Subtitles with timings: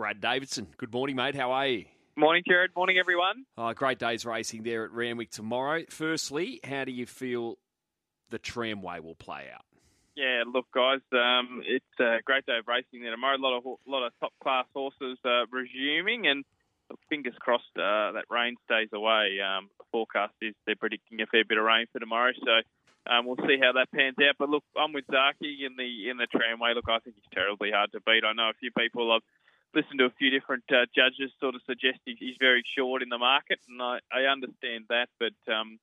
[0.00, 0.66] Brad Davidson.
[0.78, 1.34] Good morning, mate.
[1.34, 1.84] How are you?
[2.16, 2.70] Morning, Jared.
[2.74, 3.44] Morning, everyone.
[3.58, 5.82] Oh, great days racing there at Randwick tomorrow.
[5.90, 7.58] Firstly, how do you feel
[8.30, 9.66] the tramway will play out?
[10.16, 13.36] Yeah, look, guys, um, it's a great day of racing there tomorrow.
[13.36, 16.46] A lot of lot of top class horses uh, resuming, and
[17.10, 19.36] fingers crossed uh, that rain stays away.
[19.44, 23.26] Um, the forecast is they're predicting a fair bit of rain for tomorrow, so um,
[23.26, 24.36] we'll see how that pans out.
[24.38, 26.72] But look, I'm with Zaaki in the in the tramway.
[26.74, 28.24] Look, I think he's terribly hard to beat.
[28.24, 29.20] I know a few people have
[29.74, 33.18] listened to a few different uh, judges sort of suggest he's very short in the
[33.18, 35.78] market, and I, I understand that, but um,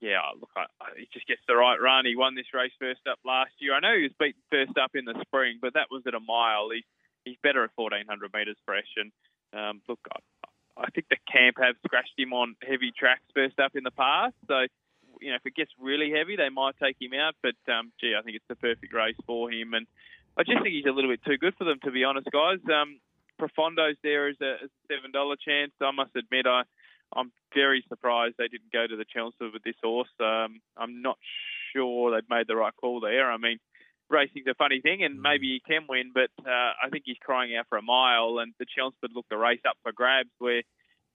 [0.00, 2.04] yeah, look, I, I, he just gets the right run.
[2.04, 3.74] He won this race first up last year.
[3.74, 6.20] I know he was beaten first up in the spring, but that was at a
[6.20, 6.70] mile.
[6.70, 6.84] He's
[7.24, 8.88] he's better at 1400 metres fresh.
[8.96, 9.12] And
[9.52, 13.74] um, look, I, I think the camp have scratched him on heavy tracks first up
[13.74, 14.34] in the past.
[14.48, 14.66] So
[15.20, 17.34] you know, if it gets really heavy, they might take him out.
[17.42, 19.74] But um, gee, I think it's the perfect race for him.
[19.74, 19.86] And
[20.36, 22.60] I just think he's a little bit too good for them, to be honest, guys.
[22.68, 23.00] Um,
[23.40, 25.72] Profondo's there as a, as a seven dollar chance.
[25.80, 26.62] I must admit, I
[27.14, 30.10] I'm very surprised they didn't go to the Chelmsford with this horse.
[30.20, 31.18] Um, I'm not
[31.72, 33.30] sure they've made the right call there.
[33.30, 33.58] I mean,
[34.10, 37.56] racing's a funny thing, and maybe he can win, but uh, I think he's crying
[37.56, 40.62] out for a mile, and the Chelmsford looked the race up for grabs where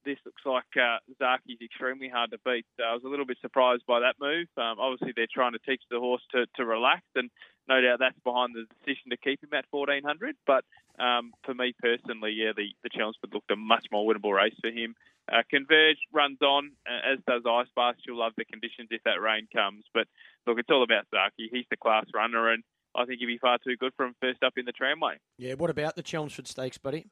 [0.05, 2.65] this looks like uh, Zaaki's extremely hard to beat.
[2.77, 4.47] So I was a little bit surprised by that move.
[4.57, 7.29] Um, obviously, they're trying to teach the horse to, to relax, and
[7.67, 10.35] no doubt that's behind the decision to keep him at 1400.
[10.45, 10.65] But
[10.99, 14.69] um, for me personally, yeah, the, the Chelmsford looked a much more winnable race for
[14.69, 14.95] him.
[15.31, 17.99] Uh, Converge runs on, uh, as does Ice Blast.
[18.05, 19.85] You'll love the conditions if that rain comes.
[19.93, 20.07] But
[20.47, 21.47] look, it's all about Zaaki.
[21.51, 22.63] He's the class runner, and
[22.95, 25.17] I think he'd be far too good for him first up in the tramway.
[25.37, 27.05] Yeah, what about the Chelmsford Stakes, buddy?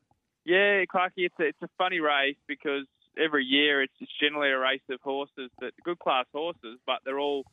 [0.45, 2.85] Yeah, Clarky, it's a, it's a funny race because
[3.17, 7.19] every year it's, it's generally a race of horses that good class horses, but they're
[7.19, 7.43] all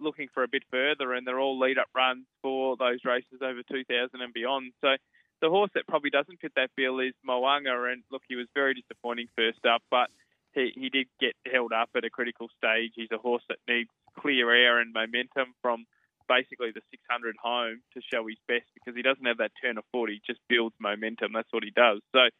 [0.00, 3.62] looking for a bit further, and they're all lead up runs for those races over
[3.70, 4.72] 2,000 and beyond.
[4.80, 4.96] So
[5.40, 8.74] the horse that probably doesn't fit that bill is Mo'unga, and look, he was very
[8.74, 10.08] disappointing first up, but
[10.54, 12.92] he, he did get held up at a critical stage.
[12.94, 15.84] He's a horse that needs clear air and momentum from
[16.32, 19.84] basically the 600 home to show his best because he doesn't have that turn of
[19.92, 20.08] foot.
[20.08, 21.32] He just builds momentum.
[21.36, 22.00] That's what he does.
[22.12, 22.32] So,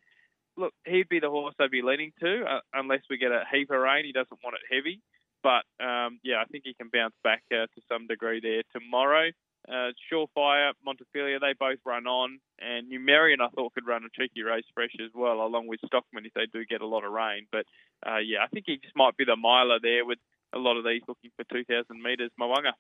[0.56, 3.70] look, he'd be the horse I'd be leaning to uh, unless we get a heap
[3.70, 4.08] of rain.
[4.08, 5.00] He doesn't want it heavy.
[5.42, 9.30] But, um, yeah, I think he can bounce back uh, to some degree there tomorrow.
[9.68, 12.38] Uh, Surefire, Montefilia, they both run on.
[12.60, 16.26] And Numerian, I thought, could run a tricky race fresh as well, along with Stockman
[16.26, 17.46] if they do get a lot of rain.
[17.50, 17.66] But,
[18.06, 20.18] uh, yeah, I think he just might be the miler there with
[20.54, 22.30] a lot of these looking for 2,000 metres.
[22.38, 22.72] Mo'unga.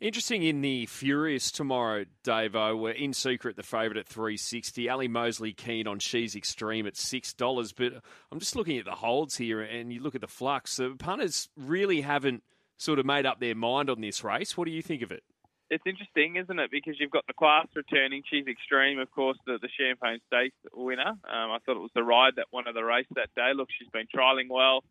[0.00, 2.78] Interesting in the Furious tomorrow, Davo.
[2.78, 4.88] We're in secret the favourite at three sixty.
[4.88, 7.74] Ali Mosley keen on She's Extreme at six dollars.
[7.74, 7.92] But
[8.32, 10.76] I'm just looking at the holds here, and you look at the flux.
[10.76, 12.42] The punters really haven't
[12.78, 14.56] sort of made up their mind on this race.
[14.56, 15.22] What do you think of it?
[15.68, 16.70] It's interesting, isn't it?
[16.70, 18.22] Because you've got the class returning.
[18.30, 21.10] She's Extreme, of course, the, the Champagne Stakes winner.
[21.10, 23.52] Um, I thought it was the ride that won of the race that day.
[23.54, 24.82] Look, she's been trialling well.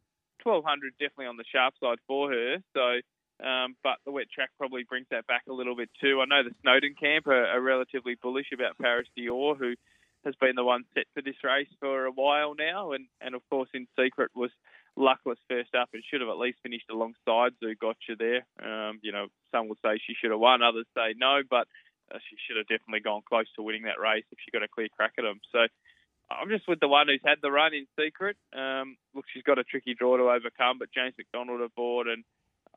[0.44, 2.58] 1200 definitely on the sharp side for her.
[2.74, 3.02] So
[3.44, 6.22] um, but the wet track probably brings that back a little bit too.
[6.22, 9.76] I know the Snowden camp are, are relatively bullish about Paris Dior, who
[10.26, 13.42] has been the one set for this race for a while now, and, and of
[13.50, 14.52] course in secret was
[14.98, 18.44] luckless first up and should have at least finished alongside Zougotcha there.
[18.60, 21.68] Um, you know, some will say she should have won, others say no, but
[22.14, 24.68] uh, she should have definitely gone close to winning that race if she got a
[24.68, 25.40] clear crack at them.
[25.52, 25.60] So
[26.30, 28.36] I'm just with the one who's had the run in secret.
[28.52, 32.24] Um, look, she's got a tricky draw to overcome, but James McDonald aboard and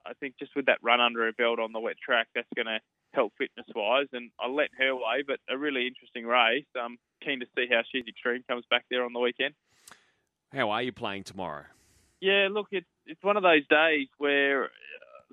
[0.07, 2.67] I think just with that run under her belt on the wet track, that's going
[2.67, 2.81] to
[3.15, 4.09] help fitness wise.
[4.13, 6.67] And I'll let her way, but a really interesting race.
[6.77, 9.55] I'm keen to see how She's Extreme comes back there on the weekend.
[10.53, 11.65] How are you playing tomorrow?
[12.21, 14.69] Yeah, look, it's it's one of those days where uh,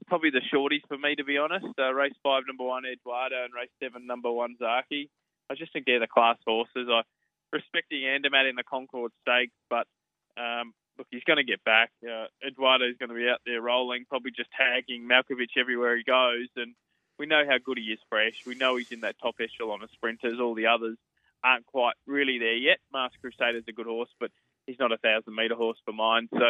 [0.07, 1.67] probably the shorties for me, to be honest.
[1.77, 5.09] Uh, race five, number one, Eduardo, and race seven, number one, Zaaki.
[5.51, 6.87] I just think they're the class horses.
[6.89, 7.01] I
[7.51, 9.87] respecting Andermatt in the Concord Stakes, but
[10.37, 11.89] um, look, he's going to get back.
[12.03, 16.49] Uh, Eduardo's going to be out there rolling, probably just tagging Malkovich everywhere he goes.
[16.55, 16.75] And
[17.17, 18.43] we know how good he is fresh.
[18.45, 20.39] We know he's in that top echelon of sprinters.
[20.39, 20.97] All the others
[21.43, 22.77] aren't quite really there yet.
[22.93, 24.29] Masked Crusader's a good horse, but
[24.67, 26.27] he's not a thousand metre horse for mine.
[26.33, 26.45] So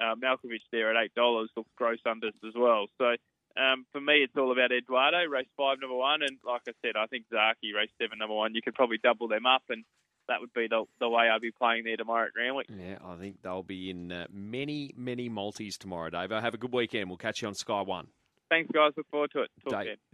[0.00, 2.86] uh, Malkovich there at eight dollars looks gross unders as well.
[2.98, 3.16] So
[3.56, 6.96] um, for me, it's all about Eduardo, race five, number one, and like I said,
[6.96, 8.54] I think Zaaki, race seven, number one.
[8.54, 9.84] You could probably double them up and
[10.28, 12.66] that would be the, the way I'd be playing there tomorrow at Randwick.
[12.68, 16.30] Yeah, I think they'll be in uh, many, many multis tomorrow, Dave.
[16.30, 17.08] Have a good weekend.
[17.08, 18.08] We'll catch you on Sky One.
[18.50, 18.92] Thanks, guys.
[18.96, 19.50] Look forward to it.
[19.68, 19.84] Talk